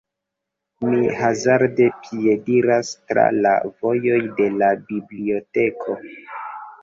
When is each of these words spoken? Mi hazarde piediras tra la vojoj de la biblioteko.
Mi 0.85 1.01
hazarde 1.17 1.89
piediras 2.05 2.89
tra 3.11 3.25
la 3.47 3.51
vojoj 3.83 4.17
de 4.41 4.49
la 4.63 4.71
biblioteko. 4.89 5.99